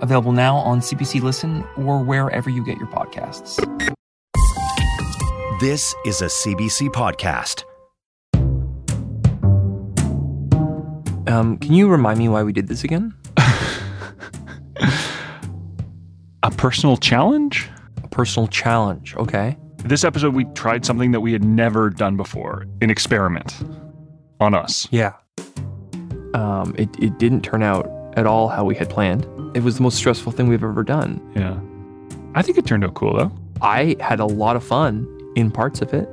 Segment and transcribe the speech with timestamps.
[0.00, 3.56] available now on CBC Listen or wherever you get your podcasts.
[5.60, 7.64] This is a CBC podcast.
[11.30, 13.14] Um, can you remind me why we did this again?
[16.42, 17.68] A personal challenge?
[18.02, 19.56] A personal challenge, okay.
[19.84, 23.62] This episode, we tried something that we had never done before an experiment
[24.40, 24.88] on us.
[24.90, 25.12] Yeah.
[26.34, 29.26] Um, it, it didn't turn out at all how we had planned.
[29.54, 31.20] It was the most stressful thing we've ever done.
[31.34, 31.58] Yeah.
[32.34, 33.32] I think it turned out cool, though.
[33.60, 36.08] I had a lot of fun in parts of it.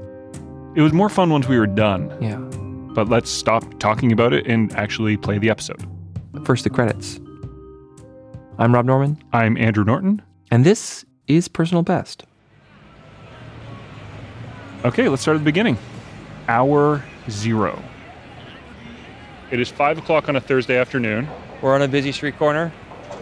[0.75, 2.11] It was more fun once we were done.
[2.21, 2.37] Yeah.
[2.93, 5.85] But let's stop talking about it and actually play the episode.
[6.45, 7.19] First, the credits.
[8.57, 10.21] I'm Rob Norman, I'm Andrew Norton.
[10.49, 12.23] and this is Personal Best.
[14.83, 15.77] Okay, let's start at the beginning.
[16.47, 17.81] Hour zero.
[19.51, 21.27] It is five o'clock on a Thursday afternoon.
[21.61, 22.71] We're on a busy street corner.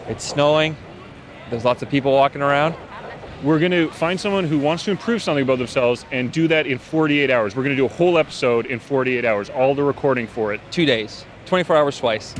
[0.08, 0.76] It's snowing.
[1.50, 2.74] There's lots of people walking around.
[3.42, 6.66] We're going to find someone who wants to improve something about themselves and do that
[6.66, 7.54] in 48 hours.
[7.54, 10.60] We're going to do a whole episode in 48 hours, all the recording for it.
[10.70, 12.34] Two days, 24 hours twice.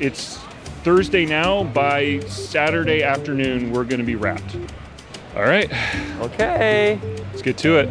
[0.00, 0.36] It's
[0.84, 1.64] Thursday now.
[1.64, 4.56] By Saturday afternoon, we're going to be wrapped.
[5.34, 5.70] All right,
[6.20, 6.98] Okay.
[7.30, 7.88] let's get to it.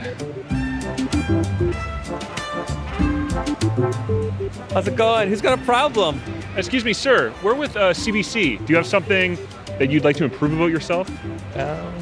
[4.74, 5.30] How's it going?
[5.30, 6.22] Who's got a problem?
[6.58, 7.32] Excuse me, sir.
[7.44, 8.66] We're with uh, CBC.
[8.66, 9.38] Do you have something
[9.78, 11.08] that you'd like to improve about yourself?
[11.56, 11.94] Um,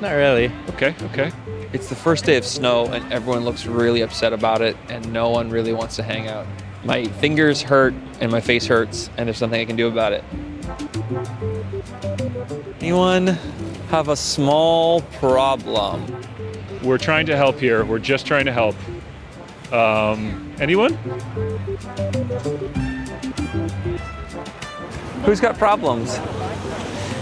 [0.00, 0.50] not really.
[0.70, 1.30] Okay, okay.
[1.74, 5.28] It's the first day of snow, and everyone looks really upset about it, and no
[5.28, 6.46] one really wants to hang out.
[6.82, 7.92] My fingers hurt,
[8.22, 10.24] and my face hurts, and there's nothing I can do about it.
[12.80, 13.26] Anyone
[13.90, 16.24] have a small problem?
[16.82, 17.84] We're trying to help here.
[17.84, 18.76] We're just trying to help.
[19.70, 20.98] Um, anyone?
[25.24, 26.18] Who's got problems?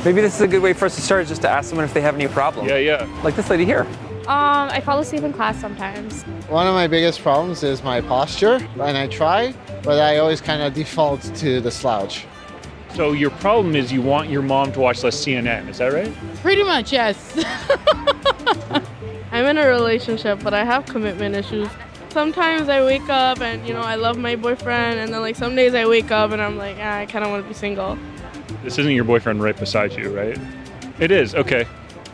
[0.04, 1.84] Maybe this is a good way for us to start, is just to ask someone
[1.84, 2.68] if they have any problems.
[2.68, 3.20] Yeah, yeah.
[3.24, 3.86] Like this lady here.
[4.28, 6.22] Um, I fall asleep in class sometimes.
[6.48, 10.62] One of my biggest problems is my posture, and I try, but I always kind
[10.62, 12.26] of default to the slouch.
[12.94, 15.68] So your problem is you want your mom to watch less CNN.
[15.68, 16.12] Is that right?
[16.36, 17.44] Pretty much, yes.
[19.32, 21.68] I'm in a relationship, but I have commitment issues.
[22.18, 25.54] Sometimes I wake up and, you know, I love my boyfriend, and then, like, some
[25.54, 27.96] days I wake up and I'm like, ah, I kind of want to be single.
[28.64, 30.36] This isn't your boyfriend right beside you, right?
[30.98, 31.36] It is.
[31.36, 31.64] Okay.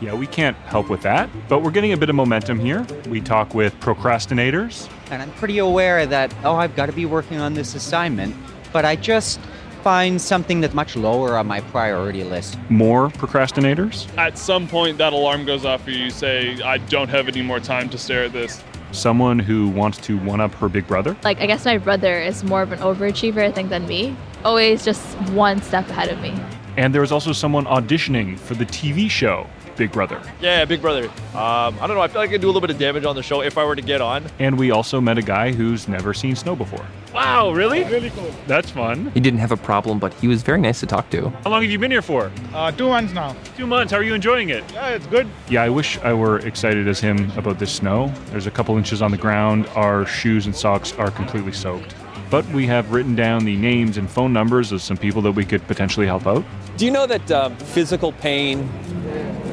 [0.01, 2.85] Yeah, we can't help with that, but we're getting a bit of momentum here.
[3.09, 4.87] We talk with procrastinators.
[5.09, 8.35] and I'm pretty aware that, oh, I've got to be working on this assignment,
[8.71, 9.39] but I just
[9.81, 12.59] find something that's much lower on my priority list.
[12.69, 14.07] More procrastinators.
[14.19, 16.03] At some point, that alarm goes off for you.
[16.03, 18.63] You say, I don't have any more time to stare at this.
[18.95, 21.17] Someone who wants to one up her big brother.
[21.23, 24.15] Like, I guess my brother is more of an overachiever, I think, than me.
[24.43, 26.33] Always just one step ahead of me.
[26.77, 30.21] And there was also someone auditioning for the TV show Big Brother.
[30.41, 31.05] Yeah, Big Brother.
[31.33, 32.01] Um, I don't know.
[32.01, 33.57] I feel like I could do a little bit of damage on the show if
[33.57, 34.25] I were to get on.
[34.39, 36.85] And we also met a guy who's never seen snow before.
[37.13, 37.83] Wow, really?
[37.85, 38.31] Really cool.
[38.47, 39.11] That's fun.
[39.11, 41.29] He didn't have a problem, but he was very nice to talk to.
[41.29, 42.31] How long have you been here for?
[42.53, 43.35] Uh, two months now.
[43.57, 43.91] Two months.
[43.91, 44.63] How are you enjoying it?
[44.73, 45.27] Yeah, it's good.
[45.49, 48.13] Yeah, I wish I were excited as him about this snow.
[48.31, 49.67] There's a couple inches on the ground.
[49.75, 51.95] Our shoes and socks are completely soaked.
[52.29, 55.45] But we have written down the names and phone numbers of some people that we
[55.45, 56.43] could potentially help out.
[56.75, 58.67] Do you know that um, physical pain,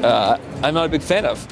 [0.03, 1.47] uh, I'm not a big fan of?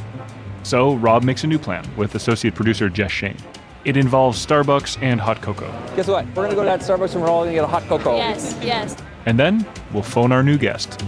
[0.64, 3.38] So Rob makes a new plan with associate producer Jess Shane.
[3.84, 5.72] It involves Starbucks and hot cocoa.
[5.96, 6.26] Guess what?
[6.28, 8.16] We're gonna go to that Starbucks and we're all gonna get a hot cocoa.
[8.18, 8.96] Yes, yes.
[9.26, 11.04] And then we'll phone our new guest.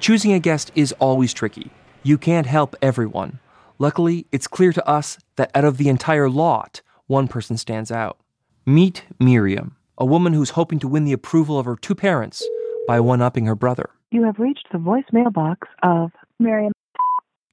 [0.00, 1.70] Choosing a guest is always tricky.
[2.02, 3.40] You can't help everyone.
[3.78, 8.18] Luckily, it's clear to us that out of the entire lot, one person stands out.
[8.66, 12.46] Meet Miriam, a woman who's hoping to win the approval of her two parents
[12.86, 13.90] by one upping her brother.
[14.10, 16.72] You have reached the voicemail box of Miriam.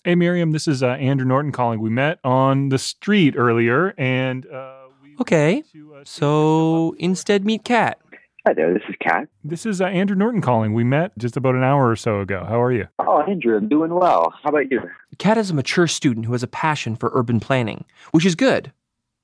[0.04, 1.82] Hey Miriam, this is uh, Andrew Norton calling.
[1.82, 4.74] We met on the street earlier, and uh,
[5.20, 5.64] Okay,
[6.04, 8.00] so instead meet Kat.
[8.46, 9.28] Hi there, this is Kat.
[9.44, 10.74] this is uh, Andrew Norton calling.
[10.74, 12.46] We met just about an hour or so ago.
[12.48, 12.88] How are you?
[13.00, 14.34] Oh, Andrew, I'm doing well.
[14.44, 14.82] How about you?
[15.18, 18.72] Kat is a mature student who has a passion for urban planning, which is good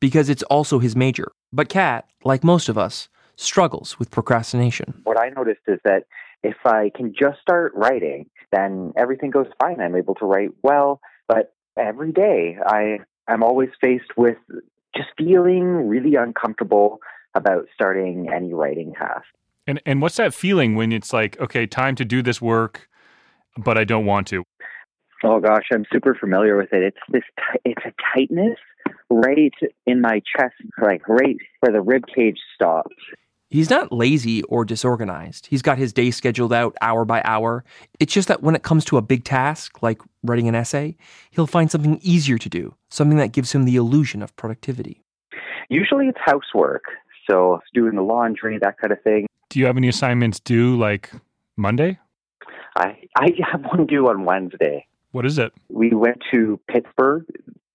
[0.01, 1.31] because it's also his major.
[1.53, 3.07] But Kat, like most of us,
[3.37, 4.99] struggles with procrastination.
[5.05, 6.03] What I noticed is that
[6.43, 9.79] if I can just start writing, then everything goes fine.
[9.79, 10.99] I'm able to write well,
[11.29, 14.37] but every day I I'm always faced with
[14.95, 16.99] just feeling really uncomfortable
[17.33, 19.25] about starting any writing task.
[19.67, 22.89] And and what's that feeling when it's like, okay, time to do this work,
[23.57, 24.43] but I don't want to?
[25.23, 26.83] Oh gosh, I'm super familiar with it.
[26.83, 28.57] It's this t- it's a tightness
[29.11, 29.53] right
[29.85, 32.95] in my chest, like right where the rib cage stops.
[33.49, 35.47] He's not lazy or disorganized.
[35.47, 37.65] He's got his day scheduled out hour by hour.
[37.99, 40.95] It's just that when it comes to a big task, like writing an essay,
[41.31, 45.03] he'll find something easier to do, something that gives him the illusion of productivity.
[45.67, 46.85] Usually it's housework,
[47.29, 49.27] so doing the laundry, that kind of thing.
[49.49, 51.11] Do you have any assignments due like
[51.57, 51.99] Monday?
[52.77, 54.85] I I have one due on Wednesday.
[55.11, 55.51] What is it?
[55.69, 57.25] We went to Pittsburgh,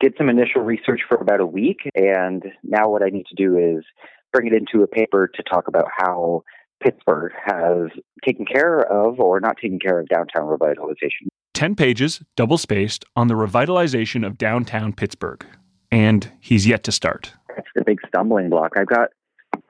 [0.00, 3.56] did some initial research for about a week, and now what I need to do
[3.56, 3.84] is
[4.32, 6.42] bring it into a paper to talk about how
[6.82, 7.88] Pittsburgh has
[8.24, 11.28] taken care of or not taken care of downtown revitalization.
[11.54, 15.44] 10 pages, double spaced, on the revitalization of downtown Pittsburgh.
[15.90, 17.32] And he's yet to start.
[17.48, 18.72] That's the big stumbling block.
[18.76, 19.08] I've got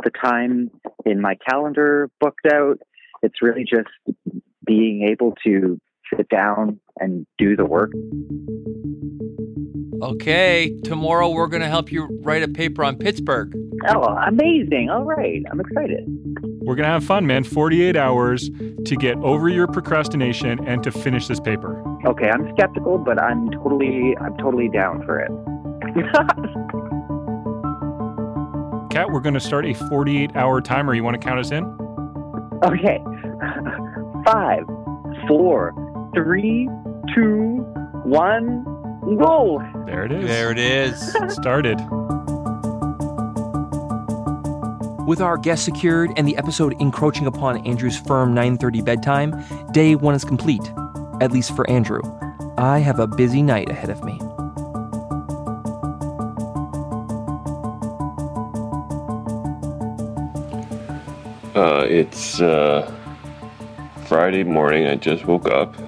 [0.02, 0.70] the time
[1.05, 2.81] in my calendar booked out.
[3.23, 3.88] It's really just
[4.67, 5.78] being able to
[6.14, 7.93] sit down and do the work.
[10.03, 13.55] Okay, tomorrow we're going to help you write a paper on Pittsburgh.
[13.88, 14.91] Oh, amazing.
[14.91, 15.43] All right.
[15.50, 16.05] I'm excited.
[16.61, 17.44] We're going to have fun, man.
[17.44, 18.50] 48 hours
[18.85, 21.82] to get over your procrastination and to finish this paper.
[22.05, 25.31] Okay, I'm skeptical, but I'm totally I'm totally down for it.
[28.91, 30.94] Kat, we're going to start a 48 hour timer.
[30.94, 31.64] You want to count us in?
[32.64, 33.02] Okay.
[34.25, 34.64] Five,
[35.29, 35.73] four,
[36.16, 36.66] three,
[37.14, 37.58] two,
[38.04, 38.64] one,
[39.18, 39.62] go.
[39.84, 40.26] There it is.
[40.26, 41.16] There it is.
[41.28, 41.78] Started.
[45.06, 50.14] With our guest secured and the episode encroaching upon Andrew's firm 9:30 bedtime, day 1
[50.14, 50.72] is complete,
[51.20, 52.00] at least for Andrew.
[52.56, 54.18] I have a busy night ahead of me.
[61.54, 62.90] Uh, it's uh,
[64.06, 64.86] Friday morning.
[64.86, 65.86] I just woke up.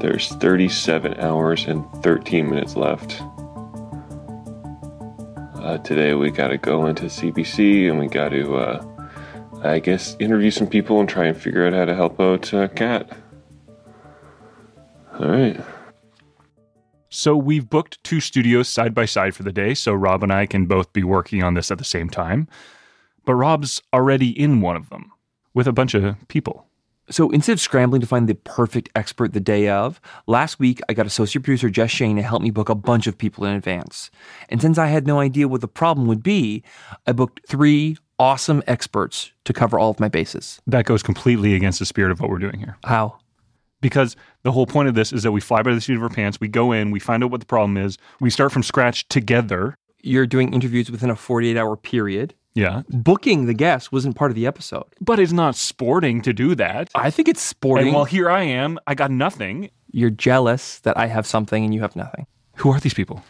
[0.00, 3.22] There's 37 hours and 13 minutes left.
[5.54, 9.08] Uh, today we got to go into CBC and we got to, uh,
[9.62, 12.68] I guess, interview some people and try and figure out how to help out uh,
[12.68, 13.16] Kat.
[15.18, 15.58] All right.
[17.08, 20.44] So we've booked two studios side by side for the day, so Rob and I
[20.44, 22.48] can both be working on this at the same time.
[23.24, 25.10] But Rob's already in one of them
[25.54, 26.65] with a bunch of people.
[27.08, 30.94] So instead of scrambling to find the perfect expert the day of, last week I
[30.94, 34.10] got associate producer Jess Shane to help me book a bunch of people in advance.
[34.48, 36.64] And since I had no idea what the problem would be,
[37.06, 40.60] I booked three awesome experts to cover all of my bases.
[40.66, 42.76] That goes completely against the spirit of what we're doing here.
[42.84, 43.18] How?
[43.80, 46.08] Because the whole point of this is that we fly by the seat of our
[46.08, 49.06] pants, we go in, we find out what the problem is, we start from scratch
[49.08, 49.76] together.
[50.02, 52.34] You're doing interviews within a 48 hour period.
[52.56, 52.82] Yeah.
[52.88, 54.86] Booking the guest wasn't part of the episode.
[55.00, 56.88] But it's not sporting to do that.
[56.94, 57.88] I think it's sporting.
[57.88, 59.70] And while here I am, I got nothing.
[59.92, 62.26] You're jealous that I have something and you have nothing.
[62.56, 63.22] Who are these people?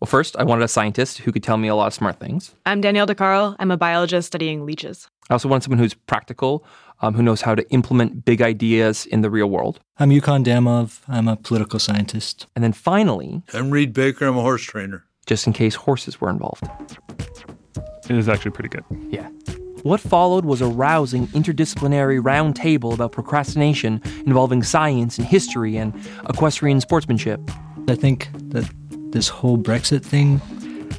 [0.00, 2.54] Well, first, I wanted a scientist who could tell me a lot of smart things.
[2.64, 3.56] I'm Danielle de Carle.
[3.58, 5.08] I'm a biologist studying leeches.
[5.30, 6.64] I also wanted someone who's practical,
[7.00, 9.80] um, who knows how to implement big ideas in the real world.
[9.98, 11.00] I'm Yukon Damov.
[11.08, 12.46] I'm a political scientist.
[12.54, 14.26] And then finally, I'm Reed Baker.
[14.26, 15.04] I'm a horse trainer.
[15.26, 16.64] Just in case horses were involved.
[18.08, 18.84] It is actually pretty good.
[19.10, 19.28] Yeah.
[19.82, 25.94] What followed was a rousing interdisciplinary roundtable about procrastination involving science and history and
[26.28, 27.40] equestrian sportsmanship.
[27.88, 28.68] I think that
[29.12, 30.40] this whole Brexit thing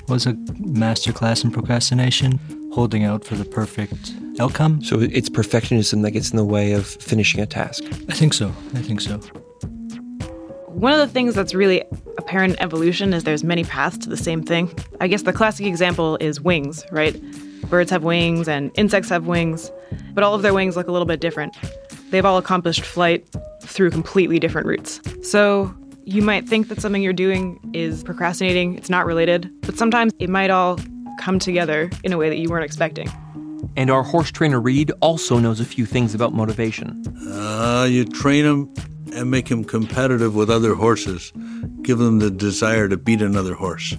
[0.07, 2.39] was a masterclass in procrastination,
[2.73, 4.81] holding out for the perfect outcome.
[4.81, 7.83] So it's perfectionism that gets in the way of finishing a task.
[8.07, 8.53] I think so.
[8.73, 9.19] I think so.
[10.77, 11.83] One of the things that's really
[12.19, 14.71] apparent in evolution is there's many paths to the same thing.
[15.01, 17.19] I guess the classic example is wings, right?
[17.63, 19.71] Birds have wings and insects have wings,
[20.13, 21.57] but all of their wings look a little bit different.
[22.11, 23.27] They've all accomplished flight
[23.63, 25.01] through completely different routes.
[25.27, 30.13] So you might think that something you're doing is procrastinating, it's not related, but sometimes
[30.19, 30.77] it might all
[31.19, 33.09] come together in a way that you weren't expecting.
[33.75, 37.03] And our horse trainer Reed also knows a few things about motivation.
[37.31, 38.73] Uh, you train them
[39.13, 41.31] and make him competitive with other horses.
[41.81, 43.95] Give them the desire to beat another horse,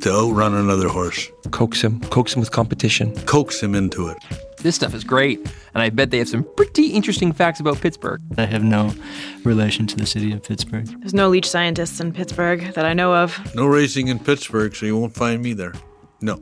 [0.00, 1.28] to outrun another horse.
[1.50, 3.14] Coax him, coax him with competition.
[3.26, 4.18] Coax him into it.
[4.58, 5.40] This stuff is great,
[5.74, 8.20] and I bet they have some pretty interesting facts about Pittsburgh.
[8.38, 8.94] I have no
[9.42, 10.86] relation to the city of Pittsburgh.
[11.00, 13.54] There's no leech scientists in Pittsburgh that I know of.
[13.56, 15.72] No racing in Pittsburgh, so you won't find me there.
[16.20, 16.40] No.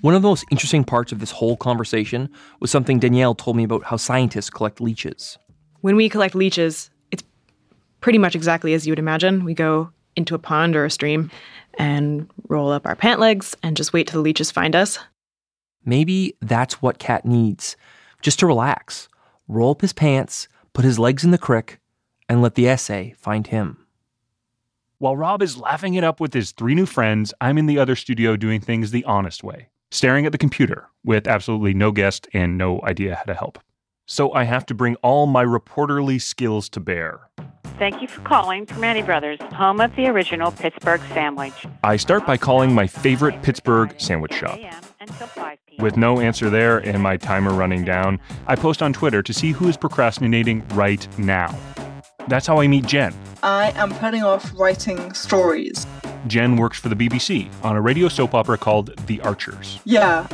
[0.00, 3.64] One of the most interesting parts of this whole conversation was something Danielle told me
[3.64, 5.36] about how scientists collect leeches.
[5.82, 7.22] When we collect leeches, it's
[8.00, 9.44] pretty much exactly as you would imagine.
[9.44, 11.30] We go into a pond or a stream
[11.78, 14.98] and roll up our pant legs and just wait till the leeches find us.
[15.84, 17.76] Maybe that's what Kat needs
[18.22, 19.08] just to relax,
[19.48, 21.78] roll up his pants, put his legs in the crick,
[22.28, 23.86] and let the essay find him.
[24.98, 27.96] While Rob is laughing it up with his three new friends, I'm in the other
[27.96, 32.56] studio doing things the honest way, staring at the computer with absolutely no guest and
[32.56, 33.58] no idea how to help.
[34.06, 37.28] So I have to bring all my reporterly skills to bear.
[37.78, 41.54] Thank you for calling Primanti Brothers, home of the original Pittsburgh sandwich.
[41.82, 44.58] I start by calling my favorite Pittsburgh sandwich shop.
[45.78, 49.52] With no answer there and my timer running down, I post on Twitter to see
[49.52, 51.56] who is procrastinating right now.
[52.28, 53.14] That's how I meet Jen.
[53.42, 55.86] I am putting off writing stories.
[56.26, 59.80] Jen works for the BBC on a radio soap opera called The Archers.
[59.84, 60.26] Yeah,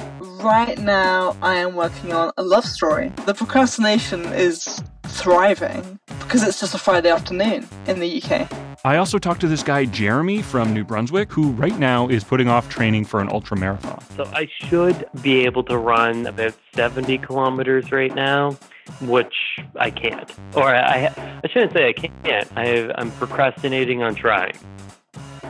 [0.42, 3.12] right now I am working on a love story.
[3.24, 8.50] The procrastination is thriving because it's just a Friday afternoon in the UK.
[8.84, 12.48] I also talked to this guy, Jeremy from New Brunswick, who right now is putting
[12.48, 14.04] off training for an ultra marathon.
[14.16, 18.56] So I should be able to run about 70 kilometers right now,
[19.00, 19.34] which
[19.76, 20.30] I can't.
[20.54, 21.12] Or I,
[21.44, 22.48] I shouldn't say I can't.
[22.56, 24.56] I, I'm procrastinating on trying.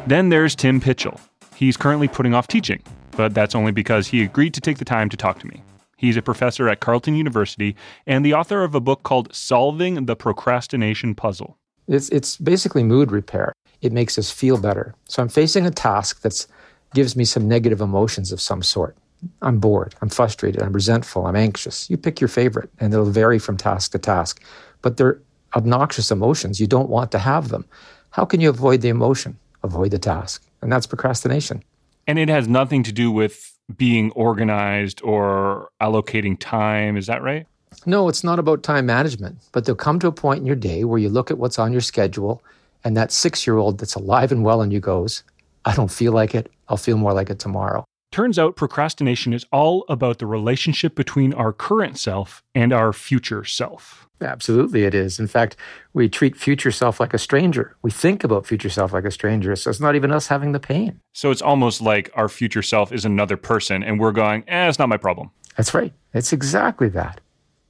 [0.07, 1.21] Then there's Tim Pychyl.
[1.55, 5.09] He's currently putting off teaching, but that's only because he agreed to take the time
[5.09, 5.62] to talk to me.
[5.97, 7.75] He's a professor at Carleton University
[8.07, 11.57] and the author of a book called Solving the Procrastination Puzzle.
[11.88, 13.52] It's, it's basically mood repair.
[13.81, 14.95] It makes us feel better.
[15.09, 16.47] So I'm facing a task that
[16.95, 18.97] gives me some negative emotions of some sort.
[19.42, 21.88] I'm bored, I'm frustrated, I'm resentful, I'm anxious.
[21.90, 24.42] You pick your favorite, and it'll vary from task to task.
[24.82, 25.20] But they're
[25.54, 26.61] obnoxious emotions.
[26.61, 27.64] You don't want to have them.
[28.11, 29.38] How can you avoid the emotion?
[29.62, 30.46] Avoid the task.
[30.62, 31.62] And that's procrastination.
[32.06, 36.96] And it has nothing to do with being organized or allocating time.
[36.96, 37.46] Is that right?
[37.85, 40.85] No, it's not about time management, but there'll come to a point in your day
[40.85, 42.42] where you look at what's on your schedule
[42.85, 45.25] and that six year old that's alive and well in you goes,
[45.64, 46.50] I don't feel like it.
[46.68, 47.85] I'll feel more like it tomorrow.
[48.16, 53.44] Turns out procrastination is all about the relationship between our current self and our future
[53.44, 54.08] self.
[54.23, 55.20] Absolutely, it is.
[55.20, 55.54] In fact,
[55.92, 57.76] we treat future self like a stranger.
[57.82, 59.54] We think about future self like a stranger.
[59.54, 60.99] So it's not even us having the pain.
[61.12, 64.78] So it's almost like our future self is another person and we're going, eh, it's
[64.78, 65.30] not my problem.
[65.58, 65.92] That's right.
[66.14, 67.20] It's exactly that.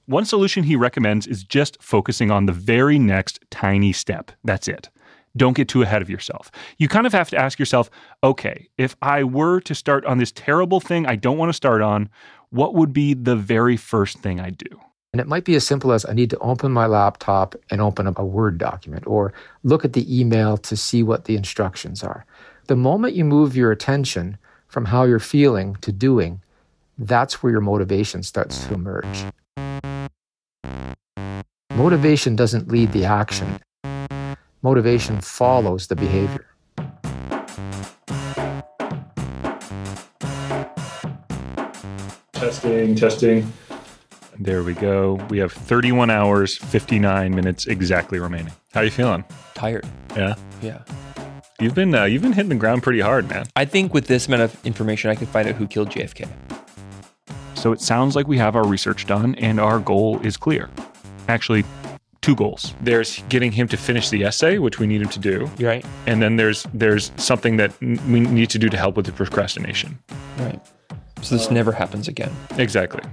[0.04, 4.30] One solution he recommends is just focusing on the very next tiny step.
[4.44, 4.90] That's it.
[5.36, 6.50] Don't get too ahead of yourself.
[6.78, 7.90] You kind of have to ask yourself
[8.22, 11.82] okay, if I were to start on this terrible thing I don't want to start
[11.82, 12.08] on,
[12.50, 14.80] what would be the very first thing I do?
[15.12, 18.06] And it might be as simple as I need to open my laptop and open
[18.06, 22.26] up a Word document or look at the email to see what the instructions are.
[22.66, 24.36] The moment you move your attention
[24.68, 26.42] from how you're feeling to doing,
[26.98, 29.24] that's where your motivation starts to emerge.
[31.74, 33.60] Motivation doesn't lead the action,
[34.62, 36.46] motivation follows the behavior.
[42.32, 43.52] Testing, testing.
[44.38, 45.14] There we go.
[45.30, 48.52] We have 31 hours, 59 minutes exactly remaining.
[48.75, 49.25] How are you feeling?
[49.54, 49.86] Tired.
[50.14, 50.34] Yeah.
[50.60, 50.82] Yeah.
[51.58, 53.46] You've been uh, you've been hitting the ground pretty hard, man.
[53.56, 56.28] I think with this amount of information, I could find out who killed JFK.
[57.54, 60.68] So it sounds like we have our research done and our goal is clear.
[61.28, 61.64] Actually,
[62.26, 62.75] two goals.
[62.80, 65.49] There's getting him to finish the essay, which we need him to do.
[65.61, 65.87] Right.
[66.06, 69.97] And then there's there's something that we need to do to help with the procrastination.
[70.38, 70.61] Right.
[71.23, 72.33] So this never happens again.
[72.59, 73.04] Exactly.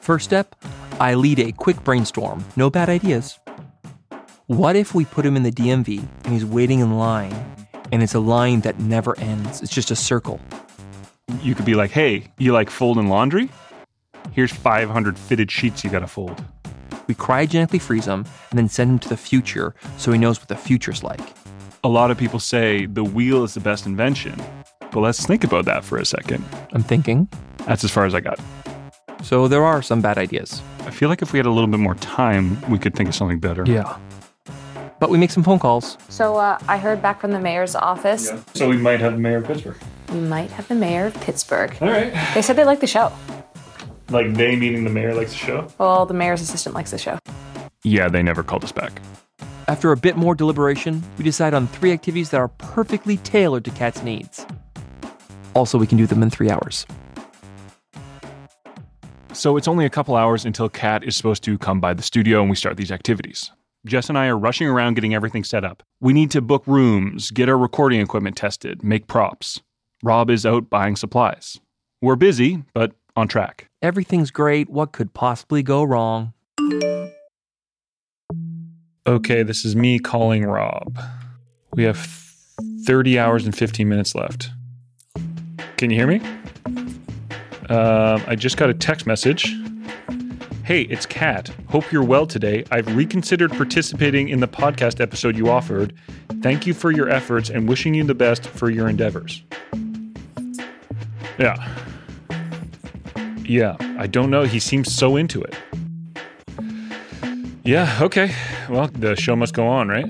[0.00, 0.54] First step,
[1.00, 2.44] I lead a quick brainstorm.
[2.54, 3.40] No bad ideas.
[4.46, 7.34] What if we put him in the DMV and he's waiting in line
[7.90, 9.62] and it's a line that never ends?
[9.62, 10.38] It's just a circle.
[11.42, 13.48] You could be like, "Hey, you like folding laundry?
[14.30, 16.44] Here's 500 fitted sheets you got to fold."
[17.06, 20.48] We cryogenically freeze him and then send him to the future so he knows what
[20.48, 21.20] the future's like.
[21.82, 24.42] A lot of people say the wheel is the best invention.
[24.90, 26.44] But let's think about that for a second.
[26.72, 27.28] I'm thinking.
[27.66, 28.38] That's as far as I got.
[29.22, 30.62] So there are some bad ideas.
[30.80, 33.14] I feel like if we had a little bit more time, we could think of
[33.14, 33.64] something better.
[33.66, 33.98] Yeah.
[35.00, 35.98] But we make some phone calls.
[36.08, 38.30] So uh, I heard back from the mayor's office.
[38.30, 38.40] Yeah.
[38.54, 39.76] So we might have the mayor of Pittsburgh.
[40.10, 41.76] We might have the mayor of Pittsburgh.
[41.80, 42.12] All right.
[42.34, 43.12] They said they like the show.
[44.10, 45.68] Like they meaning the mayor likes the show?
[45.78, 47.18] Well, the mayor's assistant likes the show.
[47.82, 49.00] Yeah, they never called us back.
[49.66, 53.70] After a bit more deliberation, we decide on three activities that are perfectly tailored to
[53.70, 54.46] Kat's needs.
[55.54, 56.86] Also, we can do them in three hours.
[59.32, 62.40] So it's only a couple hours until Cat is supposed to come by the studio
[62.40, 63.50] and we start these activities.
[63.86, 65.82] Jess and I are rushing around getting everything set up.
[66.00, 69.60] We need to book rooms, get our recording equipment tested, make props.
[70.02, 71.60] Rob is out buying supplies.
[72.00, 73.68] We're busy, but on track.
[73.84, 74.70] Everything's great.
[74.70, 76.32] What could possibly go wrong?
[79.06, 80.98] Okay, this is me calling Rob.
[81.74, 81.98] We have
[82.86, 84.48] 30 hours and 15 minutes left.
[85.76, 86.22] Can you hear me?
[87.68, 89.54] Um, I just got a text message.
[90.62, 91.50] Hey, it's Kat.
[91.68, 92.64] Hope you're well today.
[92.70, 95.92] I've reconsidered participating in the podcast episode you offered.
[96.40, 99.42] Thank you for your efforts and wishing you the best for your endeavors.
[101.38, 101.90] Yeah.
[103.46, 104.44] Yeah, I don't know.
[104.44, 105.54] He seems so into it.
[107.62, 108.34] Yeah, okay.
[108.68, 110.06] Well, the show must go on, right?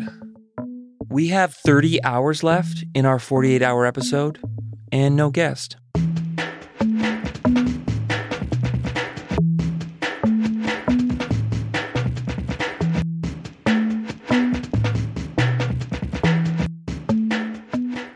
[1.09, 4.41] We have 30 hours left in our 48 hour episode
[4.91, 5.77] and no guest.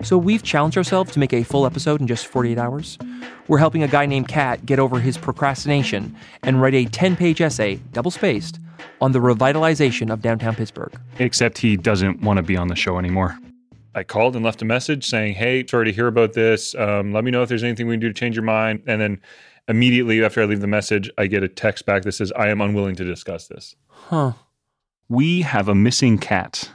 [0.03, 2.99] So we've challenged ourselves to make a full episode in just 48 hours.
[3.47, 7.41] We're helping a guy named Kat get over his procrastination and write a 10 page
[7.41, 8.61] essay, double spaced,
[9.01, 10.99] on the revitalization of downtown Pittsburgh.
[11.19, 13.39] Except he doesn't want to be on the show anymore.
[13.95, 16.75] I called and left a message saying, Hey, sorry to hear about this.
[16.75, 18.83] Um, let me know if there's anything we can do to change your mind.
[18.87, 19.21] And then
[19.67, 22.61] immediately after I leave the message, I get a text back that says, I am
[22.61, 23.75] unwilling to discuss this.
[23.89, 24.33] Huh.
[25.09, 26.71] We have a missing cat.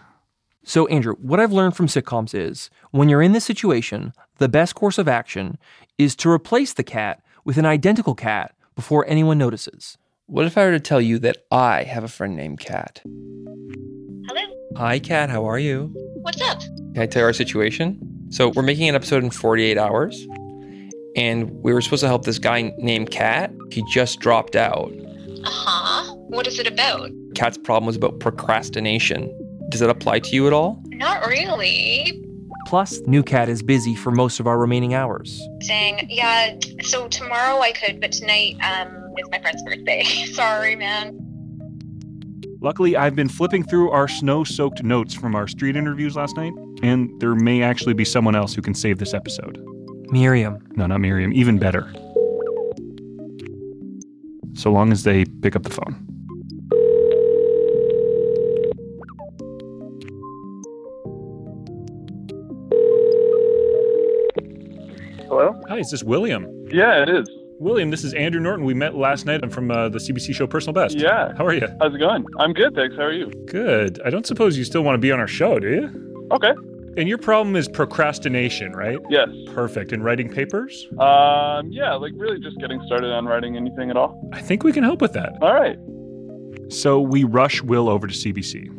[0.65, 4.75] So, Andrew, what I've learned from sitcoms is when you're in this situation, the best
[4.75, 5.57] course of action
[5.97, 9.97] is to replace the cat with an identical cat before anyone notices.
[10.27, 13.01] What if I were to tell you that I have a friend named Kat?
[13.03, 14.41] Hello?
[14.77, 15.29] Hi, Kat.
[15.29, 15.91] How are you?
[16.21, 16.61] What's up?
[16.61, 17.99] Can I tell you our situation?
[18.29, 20.25] So, we're making an episode in 48 hours,
[21.17, 23.51] and we were supposed to help this guy named Kat.
[23.69, 24.93] He just dropped out.
[25.43, 26.13] Uh huh.
[26.15, 27.11] What is it about?
[27.35, 29.29] Kat's problem was about procrastination.
[29.73, 30.79] Does that apply to you at all?
[30.89, 32.23] Not really.
[32.67, 35.41] Plus, New Kat is busy for most of our remaining hours.
[35.61, 40.03] Saying, yeah, so tomorrow I could, but tonight um, is my friend's birthday.
[40.31, 41.17] Sorry, man.
[42.61, 46.53] Luckily, I've been flipping through our snow soaked notes from our street interviews last night,
[46.83, 49.57] and there may actually be someone else who can save this episode.
[50.11, 50.63] Miriam.
[50.75, 51.91] No, not Miriam, even better.
[54.53, 56.12] So long as they pick up the phone.
[65.73, 66.45] Hi, is this William?
[66.69, 67.27] Yeah, it is.
[67.57, 68.63] William, this is Andrew Norton.
[68.63, 69.39] We met last night.
[69.41, 70.95] I'm from uh, the CBC show Personal Best.
[70.95, 71.33] Yeah.
[71.35, 71.67] How are you?
[71.81, 72.23] How's it going?
[72.37, 72.95] I'm good, thanks.
[72.95, 73.31] How are you?
[73.47, 73.99] Good.
[74.05, 76.27] I don't suppose you still want to be on our show, do you?
[76.31, 76.51] Okay.
[76.95, 78.99] And your problem is procrastination, right?
[79.09, 79.29] Yes.
[79.47, 79.91] Perfect.
[79.93, 80.87] And writing papers?
[80.99, 84.29] Um, yeah, like really just getting started on writing anything at all.
[84.31, 85.33] I think we can help with that.
[85.41, 85.79] All right.
[86.71, 88.69] So we rush Will over to CBC.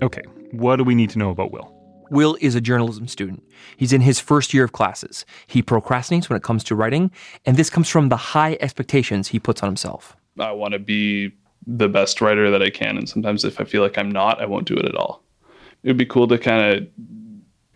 [0.00, 1.75] Okay, what do we need to know about Will?
[2.10, 3.42] Will is a journalism student.
[3.76, 5.24] He's in his first year of classes.
[5.46, 7.10] He procrastinates when it comes to writing,
[7.44, 10.16] and this comes from the high expectations he puts on himself.
[10.38, 11.32] I want to be
[11.66, 14.46] the best writer that I can, and sometimes if I feel like I'm not, I
[14.46, 15.22] won't do it at all.
[15.82, 16.88] It would be cool to kind of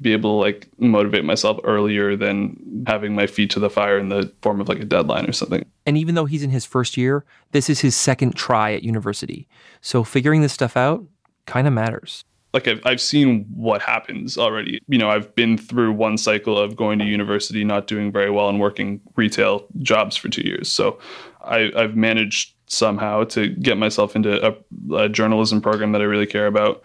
[0.00, 4.08] be able to like motivate myself earlier than having my feet to the fire in
[4.08, 5.64] the form of like a deadline or something.
[5.84, 9.46] And even though he's in his first year, this is his second try at university.
[9.82, 11.04] So figuring this stuff out
[11.46, 14.80] kind of matters like I've, I've seen what happens already.
[14.88, 18.48] You know i've been through one cycle of going to university not doing very well
[18.48, 20.68] and working retail jobs for two years.
[20.68, 20.98] So
[21.42, 26.26] I, i've managed somehow to get myself into a, a journalism program that i really
[26.26, 26.82] care about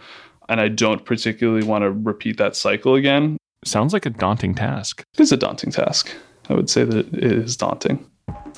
[0.50, 3.38] and i don't particularly want to repeat that cycle again.
[3.64, 5.04] Sounds like a daunting task.
[5.14, 6.14] It is a daunting task.
[6.50, 8.06] I would say that it is daunting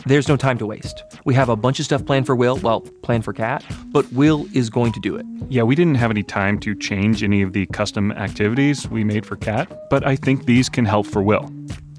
[0.07, 1.03] there's no time to waste.
[1.25, 4.47] We have a bunch of stuff planned for Will, well, planned for Kat, but Will
[4.53, 5.25] is going to do it.
[5.49, 9.25] Yeah, we didn't have any time to change any of the custom activities we made
[9.25, 11.51] for Kat, but I think these can help for Will.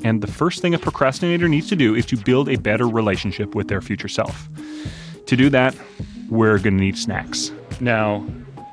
[0.05, 3.55] And the first thing a procrastinator needs to do is to build a better relationship
[3.55, 4.49] with their future self.
[5.27, 5.75] To do that,
[6.29, 7.51] we're going to need snacks.
[7.81, 8.27] Now,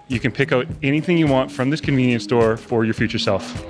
[0.08, 3.65] you can pick out anything you want from this convenience store for your future self.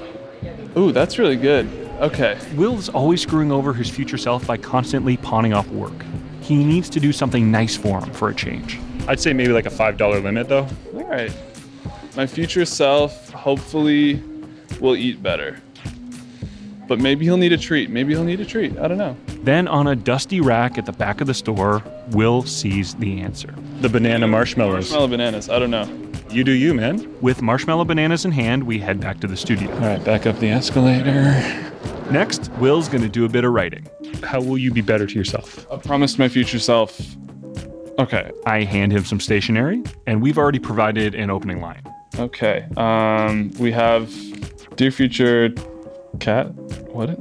[0.78, 1.85] Ooh, that's really good.
[2.02, 2.38] Okay.
[2.56, 5.94] Will's always screwing over his future self by constantly pawning off work.
[6.42, 8.80] He needs to do something nice for him for a change.
[9.08, 10.68] I'd say maybe like a $5 limit though.
[10.94, 11.32] All right.
[12.16, 14.22] My future self hopefully
[14.80, 15.62] will eat better.
[16.88, 17.90] But maybe he'll need a treat.
[17.90, 18.78] Maybe he'll need a treat.
[18.78, 19.18] I don't know.
[19.42, 23.54] Then, on a dusty rack at the back of the store, Will sees the answer
[23.82, 24.90] the banana marshmallows.
[24.92, 25.50] Marshmallow bananas.
[25.50, 25.90] I don't know.
[26.30, 27.16] You do you, man.
[27.22, 29.72] With marshmallow bananas in hand, we head back to the studio.
[29.74, 31.74] All right, back up the escalator.
[32.12, 33.88] Next, Will's going to do a bit of writing.
[34.24, 35.66] How will you be better to yourself?
[35.72, 37.00] I promised my future self.
[37.98, 38.32] Okay.
[38.46, 41.82] I hand him some stationery, and we've already provided an opening line.
[42.20, 42.66] Okay.
[42.78, 44.14] Um, we have
[44.76, 45.50] Dear Future
[46.20, 46.54] Kat.
[46.92, 47.20] What?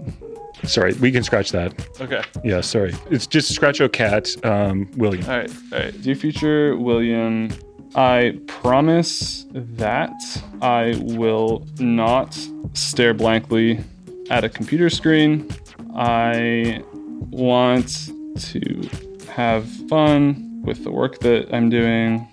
[0.64, 1.74] Sorry, we can scratch that.
[2.00, 2.22] Okay.
[2.42, 2.94] Yeah, sorry.
[3.10, 5.24] It's just scratch out cat, um, William.
[5.24, 6.02] All right, all right.
[6.02, 7.50] Dear future William,
[7.94, 10.14] I promise that
[10.62, 12.38] I will not
[12.72, 13.80] stare blankly
[14.30, 15.48] at a computer screen.
[15.94, 16.82] I
[17.30, 18.88] want to
[19.30, 22.26] have fun with the work that I'm doing.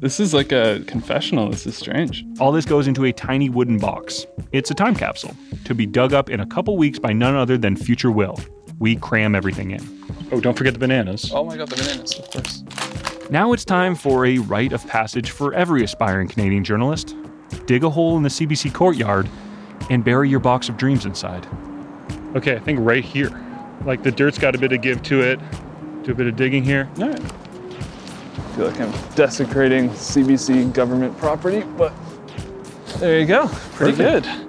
[0.00, 1.50] This is like a confessional.
[1.50, 2.24] This is strange.
[2.40, 4.26] All this goes into a tiny wooden box.
[4.52, 7.56] It's a time capsule to be dug up in a couple weeks by none other
[7.56, 8.38] than future Will.
[8.78, 10.04] We cram everything in.
[10.32, 11.30] Oh, don't forget the bananas.
[11.32, 12.64] Oh my god, the bananas, of course.
[13.30, 17.14] Now it's time for a rite of passage for every aspiring Canadian journalist.
[17.66, 19.28] Dig a hole in the CBC courtyard
[19.90, 21.46] and bury your box of dreams inside.
[22.36, 23.30] Okay, I think right here.
[23.84, 25.40] Like the dirt's got a bit of give to it.
[26.02, 26.88] Do a bit of digging here.
[26.98, 27.20] All right.
[27.20, 31.92] I feel like I'm desecrating CBC government property, but
[32.98, 33.48] there you go.
[33.74, 34.26] Pretty Perfect.
[34.26, 34.48] good.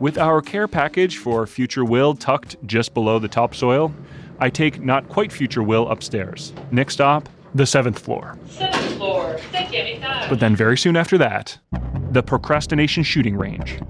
[0.00, 3.94] With our care package for Future Will tucked just below the topsoil,
[4.38, 6.52] I take not quite Future Will upstairs.
[6.70, 8.36] Next stop, the seventh floor.
[8.48, 10.28] Seventh floor, septième étage.
[10.28, 11.58] But then very soon after that,
[12.14, 13.80] the procrastination shooting range.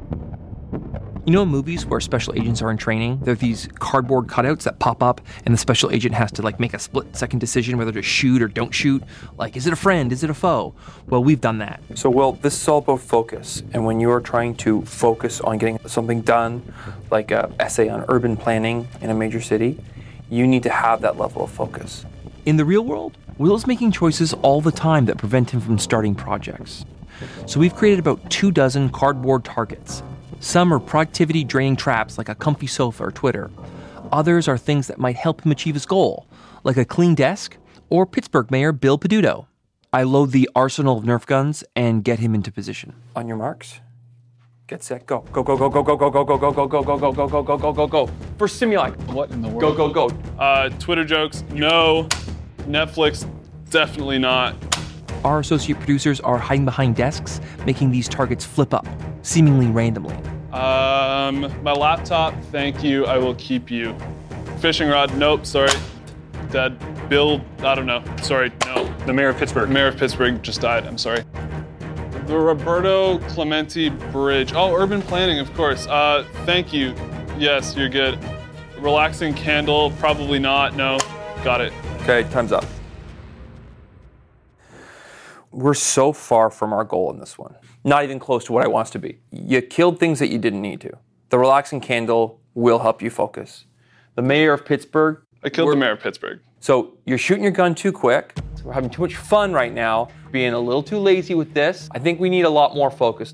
[1.27, 4.63] You know, in movies where special agents are in training, there are these cardboard cutouts
[4.63, 7.77] that pop up, and the special agent has to like make a split second decision
[7.77, 9.03] whether to shoot or don't shoot.
[9.37, 10.11] Like, is it a friend?
[10.11, 10.75] Is it a foe?
[11.07, 11.83] Well, we've done that.
[11.95, 13.63] So, Will, this is all about focus.
[13.73, 16.63] And when you are trying to focus on getting something done,
[17.11, 19.83] like an essay on urban planning in a major city,
[20.31, 22.07] you need to have that level of focus.
[22.47, 25.79] In the real world, Will is making choices all the time that prevent him from
[25.79, 26.85] starting projects.
[27.47, 30.03] So we've created about two dozen cardboard targets.
[30.41, 33.51] Some are productivity draining traps like a comfy sofa or Twitter.
[34.13, 36.27] Others are things that might help him achieve his goal,
[36.65, 37.57] like a clean desk
[37.91, 39.47] or Pittsburgh Mayor Bill Peduto.
[39.93, 42.95] I load the arsenal of Nerf guns and get him into position.
[43.15, 43.81] On your marks,
[44.67, 45.21] get set, go.
[45.33, 47.43] Go, go, go, go, go, go, go, go, go, go, go, go, go, go, go,
[47.43, 48.11] go, go, go, go.
[48.37, 49.15] For Simulacrum.
[49.15, 49.61] What in the world?
[49.61, 49.95] Go, world?
[49.95, 50.43] go, go.
[50.43, 52.09] Uh, Twitter jokes, no.
[52.63, 53.29] Netflix,
[53.71, 54.57] definitely not.
[55.25, 58.87] Our associate producers are hiding behind desks, making these targets flip up,
[59.23, 60.17] seemingly randomly.
[60.53, 63.07] Um, my laptop, thank you.
[63.07, 63.97] I will keep you.
[64.59, 65.73] Fishing rod, nope, sorry.
[66.51, 66.79] Dead.
[67.09, 68.03] Bill, I don't know.
[68.23, 68.91] Sorry, no.
[69.07, 69.69] The mayor of Pittsburgh.
[69.69, 70.87] Mayor of Pittsburgh just died.
[70.87, 71.23] I'm sorry.
[72.27, 74.53] The Roberto Clemente Bridge.
[74.55, 75.87] Oh, urban planning, of course.
[75.87, 76.95] Uh, thank you.
[77.39, 78.19] Yes, you're good.
[78.79, 80.77] Relaxing candle, probably not.
[80.77, 80.99] No,
[81.43, 81.73] got it.
[82.03, 82.65] Okay, time's up.
[85.55, 87.55] We're so far from our goal in this one.
[87.85, 89.21] Not even close to what I want us to be.
[89.31, 90.91] You killed things that you didn't need to.
[91.29, 93.67] The relaxing candle will help you focus.
[94.17, 95.23] The mayor of Pittsburgh.
[95.45, 96.41] I killed the mayor of Pittsburgh.
[96.59, 98.35] So you're shooting your gun too quick.
[98.65, 101.89] We're having too much fun right now, being a little too lazy with this.
[101.93, 103.33] I think we need a lot more focus.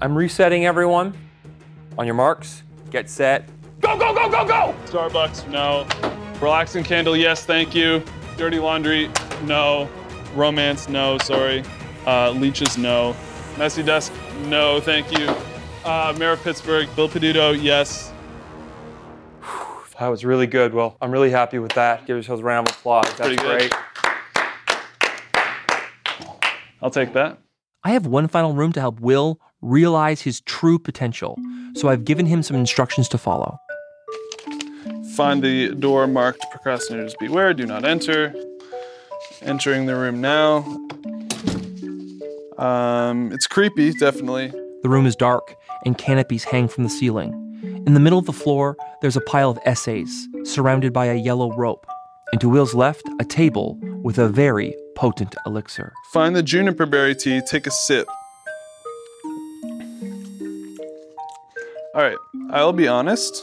[0.00, 1.12] I'm resetting everyone.
[1.98, 3.50] On your marks, get set.
[3.80, 4.74] Go, go, go, go, go!
[4.86, 5.86] Starbucks, no.
[6.40, 8.02] Relaxing candle, yes, thank you.
[8.38, 9.10] Dirty laundry,
[9.44, 9.90] no.
[10.34, 11.62] Romance, no, sorry.
[12.06, 13.14] Uh, leeches, no.
[13.58, 14.12] Messy desk,
[14.46, 15.28] no, thank you.
[15.84, 18.12] Uh, Mayor of Pittsburgh, Bill Peduto, yes.
[20.00, 20.74] That was really good.
[20.74, 22.06] Well, I'm really happy with that.
[22.06, 23.04] Give yourselves a round of applause.
[23.16, 23.70] That's Pretty good.
[23.70, 23.74] great.
[26.80, 27.38] I'll take that.
[27.84, 31.38] I have one final room to help Will realize his true potential,
[31.74, 33.58] so I've given him some instructions to follow.
[35.14, 38.34] Find the door marked procrastinators beware, do not enter.
[39.44, 40.58] Entering the room now.
[42.58, 44.52] Um, it's creepy, definitely.
[44.82, 47.32] The room is dark, and canopies hang from the ceiling.
[47.86, 51.52] In the middle of the floor, there's a pile of essays, surrounded by a yellow
[51.56, 51.86] rope.
[52.30, 55.92] And to Will's left, a table with a very potent elixir.
[56.12, 58.06] Find the juniper berry tea, take a sip.
[61.94, 62.16] All right,
[62.50, 63.42] I'll be honest.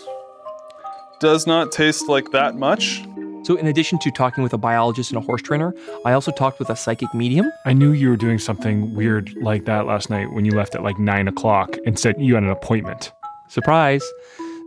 [1.20, 3.04] Does not taste like that much.
[3.43, 5.73] So, in addition to talking with a biologist and a horse trainer,
[6.06, 7.52] I also talked with a psychic medium.
[7.65, 10.84] I knew you were doing something weird like that last night when you left at
[10.84, 13.12] like nine o'clock and said you had an appointment.
[13.47, 14.04] Surprise!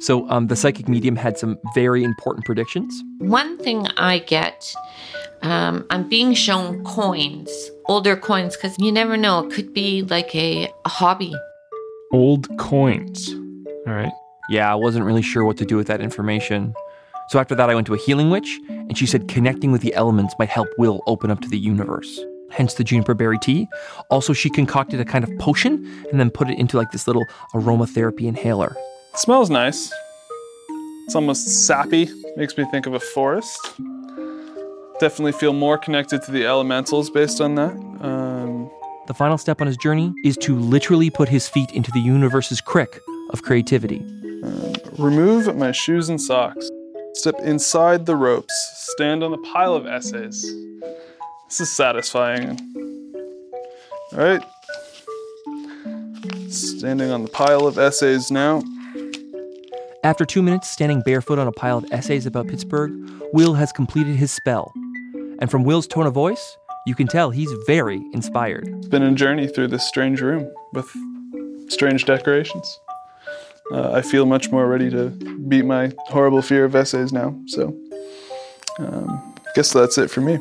[0.00, 2.92] So, um, the psychic medium had some very important predictions.
[3.18, 4.74] One thing I get,
[5.42, 7.50] um, I'm being shown coins,
[7.86, 9.46] older coins, because you never know.
[9.46, 11.32] It could be like a, a hobby.
[12.12, 13.32] Old coins.
[13.86, 14.12] All right.
[14.48, 16.74] Yeah, I wasn't really sure what to do with that information.
[17.28, 19.94] So after that, I went to a healing witch, and she said connecting with the
[19.94, 22.20] elements might help Will open up to the universe.
[22.50, 23.66] Hence the juniper berry tea.
[24.10, 27.24] Also, she concocted a kind of potion and then put it into like this little
[27.54, 28.76] aromatherapy inhaler.
[29.14, 29.90] It smells nice.
[31.06, 32.10] It's almost sappy.
[32.36, 33.58] Makes me think of a forest.
[35.00, 37.72] Definitely feel more connected to the elementals based on that.
[38.00, 38.70] Um,
[39.08, 42.60] The final step on his journey is to literally put his feet into the universe's
[42.60, 44.04] crick of creativity.
[44.44, 46.70] Um, remove my shoes and socks.
[47.22, 48.52] Step inside the ropes.
[48.94, 50.42] Stand on the pile of essays.
[51.48, 52.58] This is satisfying.
[54.12, 54.42] All right.
[56.48, 58.60] Standing on the pile of essays now.
[60.02, 62.90] After two minutes standing barefoot on a pile of essays about Pittsburgh,
[63.32, 64.72] Will has completed his spell.
[65.38, 66.56] And from Will's tone of voice,
[66.88, 68.66] you can tell he's very inspired.
[68.66, 70.92] It's been a journey through this strange room with
[71.68, 72.80] strange decorations.
[73.72, 75.10] Uh, I feel much more ready to
[75.48, 77.34] beat my horrible fear of essays now.
[77.46, 77.68] So,
[78.78, 80.38] um, I guess that's it for me.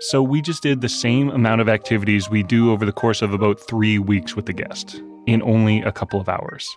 [0.00, 3.32] So we just did the same amount of activities we do over the course of
[3.32, 6.76] about three weeks with the guest in only a couple of hours.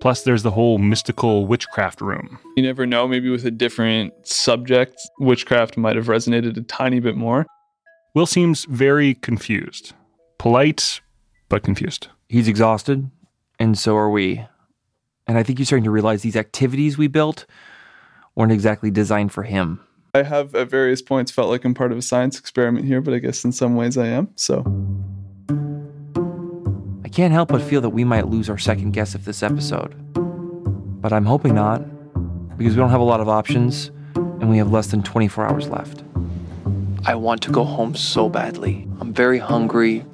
[0.00, 2.38] Plus, there's the whole mystical witchcraft room.
[2.56, 7.16] You never know, maybe with a different subject, witchcraft might have resonated a tiny bit
[7.16, 7.46] more.
[8.14, 9.94] Will seems very confused.
[10.38, 11.00] Polite,
[11.48, 12.08] but confused.
[12.28, 13.10] He's exhausted,
[13.58, 14.44] and so are we.
[15.26, 17.46] And I think you're starting to realize these activities we built
[18.34, 19.80] weren't exactly designed for him.
[20.14, 23.14] I have at various points felt like I'm part of a science experiment here, but
[23.14, 24.28] I guess in some ways I am.
[24.36, 24.60] So
[27.04, 29.94] I can't help but feel that we might lose our second guest of this episode.
[31.00, 31.82] But I'm hoping not,
[32.56, 35.68] because we don't have a lot of options and we have less than 24 hours
[35.68, 36.04] left.
[37.06, 38.86] I want to go home so badly.
[39.00, 40.04] I'm very hungry.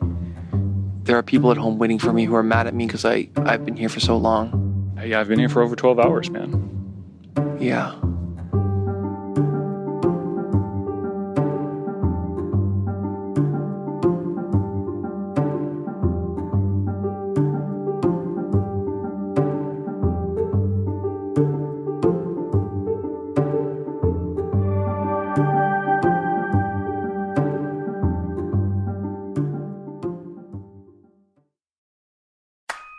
[1.02, 3.28] There are people at home waiting for me who are mad at me because I,
[3.36, 4.92] I've been here for so long.
[5.02, 7.56] Yeah, I've been here for over 12 hours, man.
[7.58, 7.94] Yeah.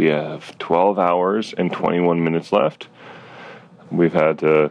[0.00, 2.88] We have 12 hours and 21 minutes left.
[3.90, 4.70] We've had uh,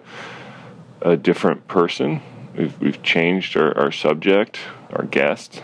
[1.03, 2.23] a different person.
[2.57, 4.57] We've, we've changed our, our subject,
[4.91, 5.61] our guest,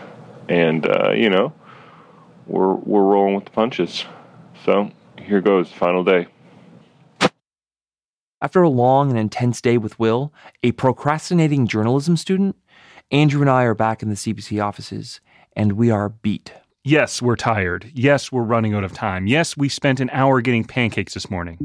[0.48, 1.52] and, uh, you know,
[2.46, 4.04] we're, we're rolling with the punches.
[4.64, 6.28] So here goes, final day.
[8.40, 12.54] After a long and intense day with Will, a procrastinating journalism student,
[13.10, 15.20] Andrew and I are back in the CBC offices,
[15.56, 16.52] and we are beat.
[16.86, 17.90] Yes, we're tired.
[17.94, 19.26] Yes, we're running out of time.
[19.26, 21.58] Yes, we spent an hour getting pancakes this morning.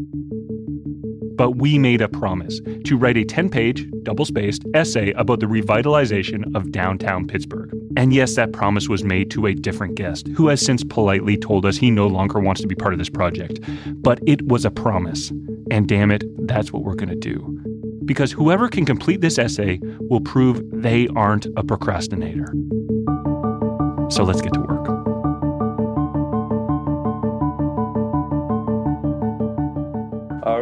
[1.36, 5.46] But we made a promise to write a 10 page, double spaced essay about the
[5.46, 7.72] revitalization of downtown Pittsburgh.
[7.96, 11.68] And yes, that promise was made to a different guest who has since politely told
[11.68, 13.60] us he no longer wants to be part of this project.
[14.02, 15.30] But it was a promise.
[15.70, 17.60] And damn it, that's what we're going to do.
[18.06, 22.52] Because whoever can complete this essay will prove they aren't a procrastinator.
[24.10, 25.01] So let's get to work.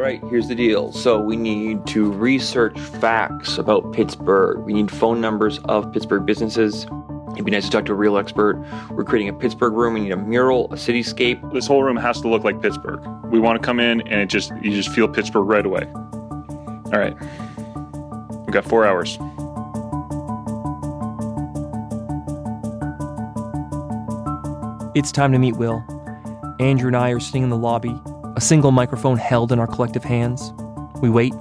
[0.10, 0.92] Right, here's the deal.
[0.92, 4.60] So we need to research facts about Pittsburgh.
[4.60, 6.88] We need phone numbers of Pittsburgh businesses.
[7.34, 8.58] It'd be nice to talk to a real expert.
[8.90, 9.94] We're creating a Pittsburgh room.
[9.94, 11.54] We need a mural, a cityscape.
[11.54, 13.06] This whole room has to look like Pittsburgh.
[13.26, 15.86] We want to come in and it just you just feel Pittsburgh right away.
[15.94, 17.16] All right.
[18.32, 19.20] We've got four hours.
[24.96, 25.84] It's time to meet Will.
[26.60, 28.02] Andrew and I are sitting in the lobby,
[28.40, 30.54] a single microphone held in our collective hands.
[31.02, 31.34] We wait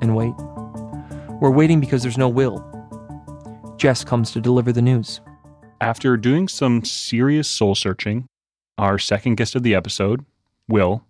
[0.00, 0.32] and wait.
[1.40, 2.64] We're waiting because there's no Will.
[3.76, 5.20] Jess comes to deliver the news.
[5.80, 8.28] After doing some serious soul searching,
[8.78, 10.24] our second guest of the episode,
[10.68, 11.04] Will,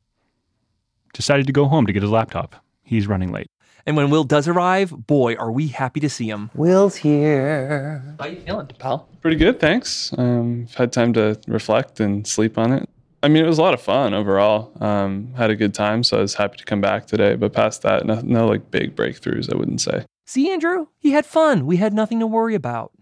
[1.12, 2.64] decided to go home to get his laptop.
[2.82, 3.48] He's running late.
[3.84, 6.50] And when Will does arrive, boy, are we happy to see him.
[6.54, 8.16] Will's here.
[8.18, 9.06] How you feeling, pal?
[9.20, 10.10] Pretty good, thanks.
[10.16, 12.88] Um, I've had time to reflect and sleep on it.
[13.22, 14.72] I mean, it was a lot of fun overall.
[14.80, 17.34] Um, had a good time, so I was happy to come back today.
[17.34, 20.04] But past that, no, no like big breakthroughs, I wouldn't say.
[20.26, 21.66] See, Andrew, he had fun.
[21.66, 22.92] We had nothing to worry about.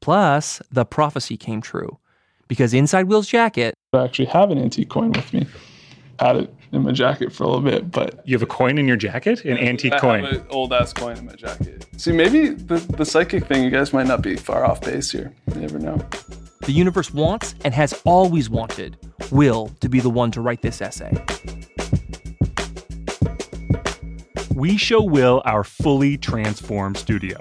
[0.00, 1.98] Plus, the prophecy came true.
[2.48, 5.46] Because inside Will's jacket, I actually have an antique coin with me.
[6.18, 8.88] Had it in my jacket for a little bit, but You have a coin in
[8.88, 9.44] your jacket?
[9.44, 10.24] An antique I coin.
[10.24, 11.86] have an old ass coin in my jacket.
[11.98, 15.34] See, maybe the, the psychic thing, you guys might not be far off base here.
[15.54, 15.98] You never know.
[16.62, 18.96] The universe wants and has always wanted
[19.30, 21.12] Will to be the one to write this essay.
[24.54, 27.38] We show Will our fully transformed studio.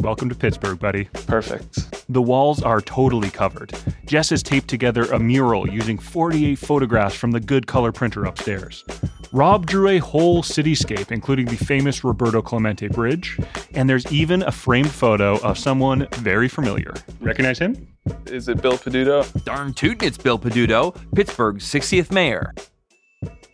[0.00, 1.04] Welcome to Pittsburgh, buddy.
[1.26, 1.93] Perfect.
[2.08, 3.72] The walls are totally covered.
[4.04, 8.84] Jess has taped together a mural using 48 photographs from the good color printer upstairs.
[9.32, 13.38] Rob drew a whole cityscape, including the famous Roberto Clemente Bridge,
[13.72, 16.94] and there's even a framed photo of someone very familiar.
[17.20, 17.88] Recognize him?
[18.26, 19.24] Is it Bill Peduto?
[19.44, 22.54] Darn tootin' it's Bill Peduto, Pittsburgh's 60th mayor.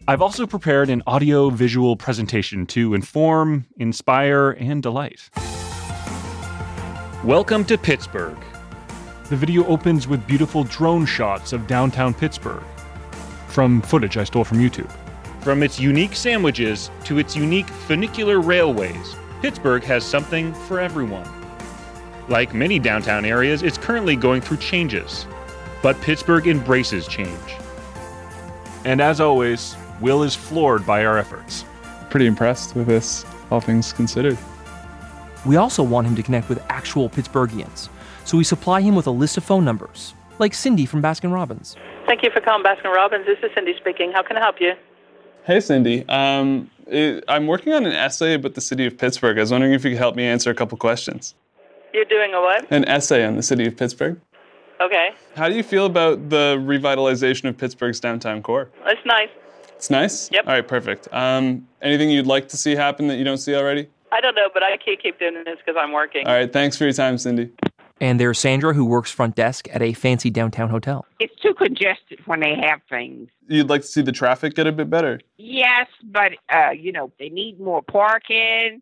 [0.09, 5.31] I've also prepared an audio visual presentation to inform, inspire, and delight.
[7.25, 8.39] Welcome to Pittsburgh.
[9.29, 12.63] The video opens with beautiful drone shots of downtown Pittsburgh
[13.49, 14.91] from footage I stole from YouTube.
[15.43, 21.29] From its unique sandwiches to its unique funicular railways, Pittsburgh has something for everyone.
[22.31, 25.27] Like many downtown areas, it's currently going through changes.
[25.83, 27.55] But Pittsburgh embraces change.
[28.87, 31.67] And as always, Will is floored by our efforts.
[32.09, 34.39] Pretty impressed with this, all things considered.
[35.47, 37.89] We also want him to connect with actual Pittsburghians,
[38.25, 41.77] so we supply him with a list of phone numbers, like Cindy from Baskin Robbins.
[42.07, 43.25] Thank you for calling Baskin Robbins.
[43.27, 44.13] This is Cindy speaking.
[44.13, 44.75] How can I help you?
[45.45, 46.07] Hey, Cindy.
[46.09, 49.39] Um, it, I'm working on an essay about the city of Pittsburgh.
[49.39, 51.35] I was wondering if you could help me answer a couple questions.
[51.95, 52.71] You're doing a what?
[52.71, 54.21] An essay on the city of Pittsburgh.
[54.81, 55.11] Okay.
[55.37, 58.71] How do you feel about the revitalization of Pittsburgh's downtown core?
[58.87, 59.29] It's nice.
[59.77, 60.31] It's nice?
[60.31, 60.47] Yep.
[60.47, 61.09] All right, perfect.
[61.13, 63.89] Um, anything you'd like to see happen that you don't see already?
[64.13, 66.27] I don't know, but I can't keep doing this because I'm working.
[66.27, 67.51] All right, thanks for your time, Cindy.
[68.01, 71.07] And there's Sandra, who works front desk at a fancy downtown hotel.
[71.19, 73.29] It's too congested when they have things.
[73.47, 75.21] You'd like to see the traffic get a bit better?
[75.37, 78.81] Yes, but uh, you know they need more parking.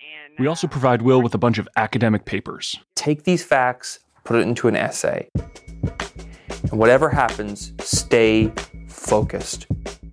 [0.00, 2.76] And, We also provide Will with a bunch of academic papers.
[2.94, 5.28] Take these facts, put it into an essay.
[5.34, 8.52] And whatever happens, stay
[8.88, 9.66] focused.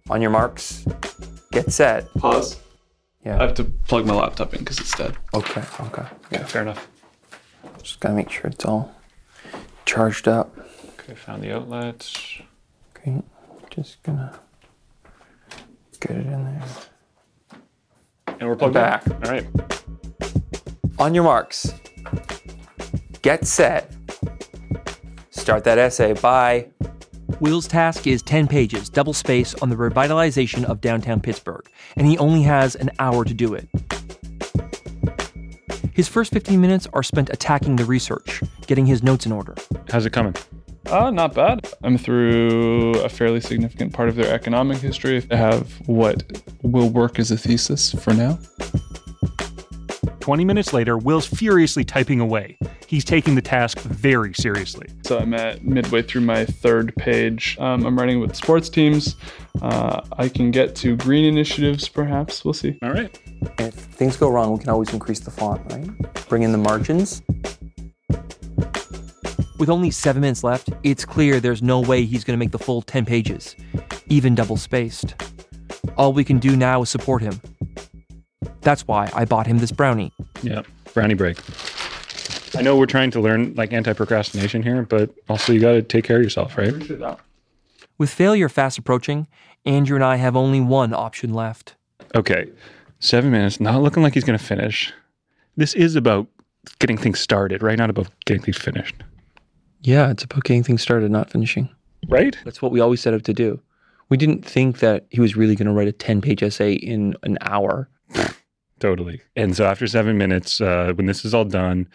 [0.09, 0.85] On your marks,
[1.51, 2.11] get set.
[2.15, 2.59] Pause.
[3.27, 3.39] Yeah.
[3.39, 5.17] I have to plug my laptop in because it's dead.
[5.33, 6.05] Okay, okay.
[6.31, 6.87] Yeah, fair enough.
[7.83, 8.95] Just gotta make sure it's all
[9.83, 10.57] charged up.
[10.99, 12.09] Okay, found the outlet.
[12.95, 13.21] Okay,
[13.69, 14.39] just gonna
[15.99, 16.63] get it in there.
[18.39, 19.05] And we're plugged back.
[19.05, 19.11] in.
[19.11, 19.45] All right.
[20.97, 21.73] On your marks,
[23.23, 23.93] get set.
[25.31, 26.13] Start that essay.
[26.13, 26.69] Bye.
[27.39, 32.17] Will's task is 10 pages, double space, on the revitalization of downtown Pittsburgh, and he
[32.17, 33.67] only has an hour to do it.
[35.93, 39.55] His first 15 minutes are spent attacking the research, getting his notes in order.
[39.89, 40.35] How's it coming?
[40.89, 41.67] Uh, not bad.
[41.83, 45.25] I'm through a fairly significant part of their economic history.
[45.29, 46.23] I have what
[46.61, 48.39] will work as a thesis for now.
[50.27, 52.57] 20 minutes later, Will's furiously typing away.
[52.85, 54.85] He's taking the task very seriously.
[55.05, 57.55] So I'm at midway through my third page.
[57.61, 59.15] Um, I'm writing with sports teams.
[59.61, 62.43] Uh, I can get to green initiatives, perhaps.
[62.43, 62.77] We'll see.
[62.83, 63.17] All right.
[63.57, 66.27] If things go wrong, we can always increase the font, right?
[66.27, 67.21] Bring in the margins.
[69.59, 72.59] With only seven minutes left, it's clear there's no way he's going to make the
[72.59, 73.55] full 10 pages,
[74.07, 75.15] even double spaced.
[75.95, 77.39] All we can do now is support him.
[78.67, 80.11] That's why I bought him this brownie.
[80.43, 81.37] Yeah, brownie break.
[82.53, 85.81] I know we're trying to learn like anti procrastination here, but also you got to
[85.81, 86.73] take care of yourself, right?
[87.97, 89.27] With failure fast approaching,
[89.65, 91.75] Andrew and I have only one option left.
[92.13, 92.49] Okay,
[92.99, 94.91] seven minutes, not looking like he's going to finish.
[95.55, 96.27] This is about
[96.79, 97.77] getting things started, right?
[97.77, 98.95] Not about getting things finished,
[99.81, 101.69] Yeah, it's about getting things started, not finishing.
[102.09, 102.37] right?
[102.43, 103.61] That's what we always set out to do.
[104.09, 107.15] We didn't think that he was really going to write a 10 page essay in
[107.23, 107.87] an hour.
[108.79, 109.21] Totally.
[109.35, 111.87] And so after seven minutes, uh, when this is all done,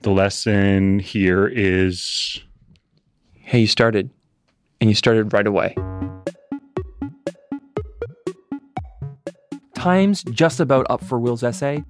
[0.00, 2.40] the lesson here is
[3.34, 4.10] Hey, you started,
[4.80, 5.74] and you started right away.
[9.74, 11.84] Time's just about up for Will's essay.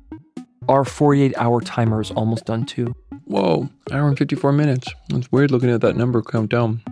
[0.69, 2.95] Our 48 hour timer is almost done too.
[3.25, 4.89] Whoa, hour and 54 minutes.
[5.11, 6.83] It's weird looking at that number count down.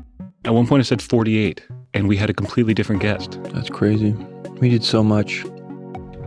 [0.44, 1.62] at one point it said 48,
[1.94, 3.38] and we had a completely different guest.
[3.52, 4.12] That's crazy.
[4.60, 5.44] We did so much.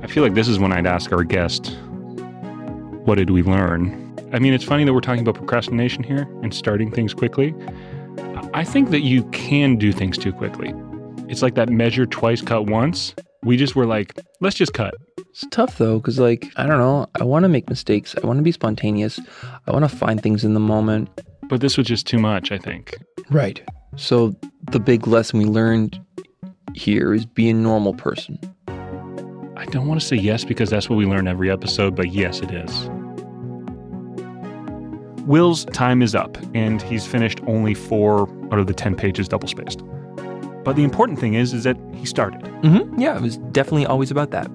[0.09, 1.77] I feel like this is when I'd ask our guest,
[3.05, 4.11] what did we learn?
[4.33, 7.53] I mean, it's funny that we're talking about procrastination here and starting things quickly.
[8.55, 10.73] I think that you can do things too quickly.
[11.27, 13.13] It's like that measure twice, cut once.
[13.43, 14.95] We just were like, let's just cut.
[15.19, 17.05] It's tough though, because, like, I don't know.
[17.21, 18.15] I want to make mistakes.
[18.21, 19.19] I want to be spontaneous.
[19.67, 21.07] I want to find things in the moment.
[21.49, 22.97] But this was just too much, I think.
[23.29, 23.61] Right.
[23.95, 24.35] So,
[24.71, 26.03] the big lesson we learned
[26.73, 28.39] here is be a normal person.
[29.59, 32.39] I don't want to say yes because that's what we learn every episode, but yes,
[32.39, 32.89] it is.
[35.25, 39.49] Will's time is up, and he's finished only four out of the 10 pages double
[39.49, 39.83] spaced.
[40.63, 42.41] But the important thing is, is that he started.
[42.61, 43.01] Mm-hmm.
[43.01, 44.49] Yeah, it was definitely always about that.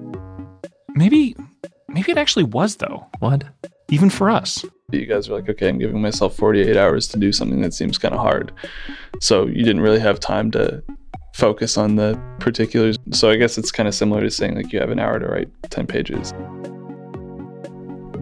[0.95, 1.35] Maybe,
[1.87, 3.05] maybe it actually was though.
[3.19, 3.43] What?
[3.89, 4.65] Even for us.
[4.91, 7.99] You guys are like, okay, I'm giving myself 48 hours to do something that seems
[7.99, 8.51] kind of hard.
[9.21, 10.81] So you didn't really have time to
[11.35, 12.97] focus on the particulars.
[13.11, 15.27] So I guess it's kind of similar to saying like you have an hour to
[15.27, 16.31] write 10 pages.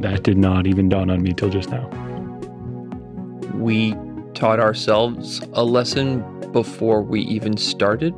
[0.01, 1.87] That did not even dawn on me till just now.
[3.53, 3.95] We
[4.33, 8.15] taught ourselves a lesson before we even started.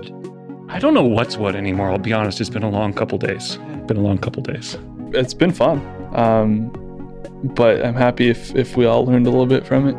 [0.69, 1.91] I don't know what's what anymore.
[1.91, 2.39] I'll be honest.
[2.39, 3.57] It's been a long couple days.
[3.87, 4.77] Been a long couple days.
[5.11, 5.85] It's been fun.
[6.15, 6.71] Um,
[7.43, 9.95] but I'm happy if, if we all learned a little bit from it.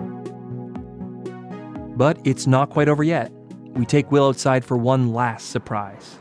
[1.98, 3.30] But it's not quite over yet.
[3.76, 6.18] We take Will outside for one last surprise.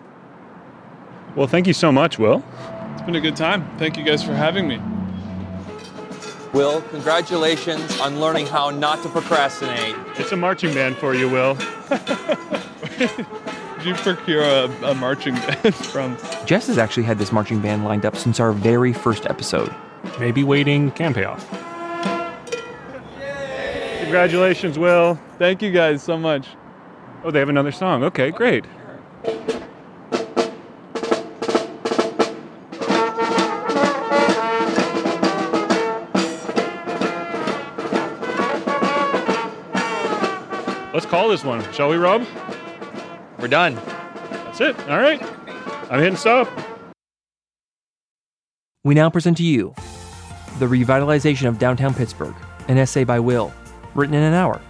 [1.35, 2.43] Well, thank you so much, Will.
[2.93, 3.65] It's been a good time.
[3.77, 4.81] Thank you guys for having me.
[6.53, 9.95] Will, congratulations on learning how not to procrastinate.
[10.17, 11.55] It's a marching band for you, Will.
[12.97, 16.17] Did you procure a, a marching band from?
[16.45, 19.73] Jess has actually had this marching band lined up since our very first episode.
[20.19, 21.47] Maybe waiting can pay off.
[24.01, 25.19] Congratulations, Will.
[25.37, 26.47] Thank you guys so much.
[27.25, 28.03] Oh, they have another song.
[28.03, 28.65] Okay, great.
[40.93, 42.23] Let's call this one, shall we, Rob?
[43.39, 43.73] We're done.
[43.73, 44.79] That's it.
[44.81, 45.19] All right.
[45.89, 46.47] I'm hitting stop.
[48.83, 49.73] We now present to you
[50.59, 52.35] The Revitalization of Downtown Pittsburgh,
[52.67, 53.51] an essay by Will,
[53.95, 54.61] written in an hour.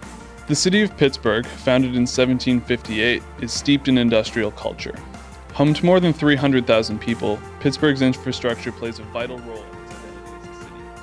[0.48, 4.94] The city of Pittsburgh, founded in 1758, is steeped in industrial culture.
[5.54, 9.64] Home to more than 300,000 people, Pittsburgh's infrastructure plays a vital role.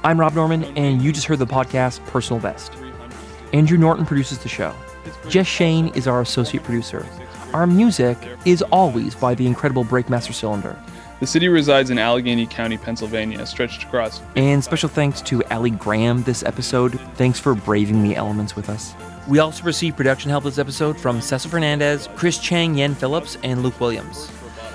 [0.01, 2.71] I'm Rob Norman, and you just heard the podcast Personal Best.
[3.51, 4.73] Andrew Norton produces the show.
[5.27, 7.05] Jess Shane is our associate producer.
[7.53, 10.81] Our music is always by the incredible Breakmaster Cylinder.
[11.19, 14.21] The city resides in Allegheny County, Pennsylvania, stretched across.
[14.37, 16.97] And special thanks to Allie Graham this episode.
[17.15, 18.95] Thanks for braving the elements with us.
[19.25, 23.63] We also received production help this episode from Cecil Fernandez, Chris Chang, Yen Phillips, and
[23.63, 24.29] Luke Williams.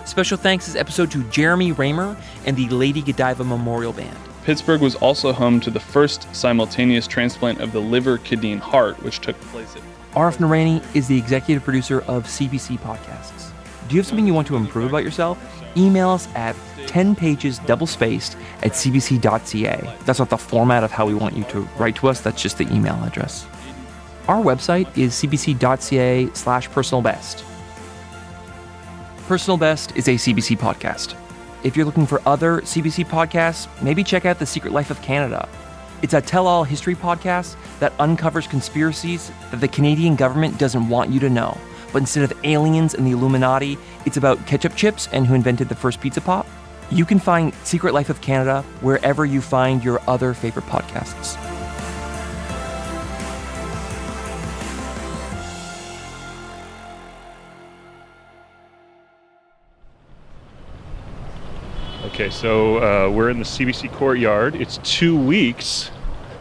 [0.06, 4.16] Special thanks this episode to Jeremy Raymer and the Lady Godiva Memorial Band.
[4.44, 9.02] Pittsburgh was also home to the first simultaneous transplant of the liver, kidney, and heart,
[9.02, 9.82] which took place at.
[10.14, 13.50] Arif Nurani is the executive producer of CBC Podcasts.
[13.86, 15.38] Do you have something you want to improve about yourself?
[15.76, 19.96] Email us at 10 pages double spaced at cbc.ca.
[20.06, 22.56] That's not the format of how we want you to write to us, that's just
[22.56, 23.46] the email address.
[24.28, 27.44] Our website is cbc.ca slash personal best.
[29.26, 31.14] Personal Best is a CBC podcast.
[31.62, 35.48] If you're looking for other CBC podcasts, maybe check out The Secret Life of Canada.
[36.00, 41.10] It's a tell all history podcast that uncovers conspiracies that the Canadian government doesn't want
[41.10, 41.58] you to know.
[41.92, 43.76] But instead of aliens and the Illuminati,
[44.06, 46.46] it's about ketchup chips and who invented the first pizza pop.
[46.90, 51.47] You can find Secret Life of Canada wherever you find your other favorite podcasts.
[62.18, 64.56] Okay, so uh, we're in the CBC courtyard.
[64.56, 65.92] It's two weeks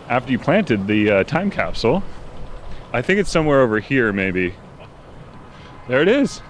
[0.10, 2.02] after you planted the uh, time capsule.
[2.94, 4.56] I think it's somewhere over here, maybe.
[5.88, 6.42] There it is.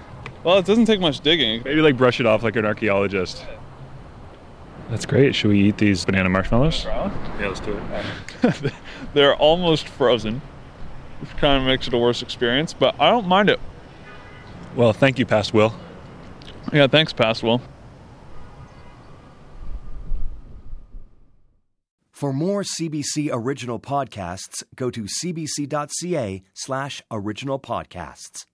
[0.45, 1.61] Well, it doesn't take much digging.
[1.65, 3.45] Maybe like brush it off like an archaeologist.
[4.89, 5.35] That's great.
[5.35, 6.85] Should we eat these banana marshmallows?
[6.85, 7.11] Yeah,
[7.41, 7.77] let's do
[8.43, 8.73] it.
[9.13, 10.41] They're almost frozen,
[11.19, 13.59] which kind of makes it a worse experience, but I don't mind it.
[14.73, 15.75] Well, thank you, Past Will.
[16.71, 17.61] Yeah, thanks, Past Will.
[22.17, 28.47] For more CBC original podcasts, go to cbc.ca slash original podcasts.